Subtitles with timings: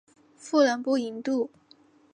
[0.35, 1.49] 妇人不淫妒。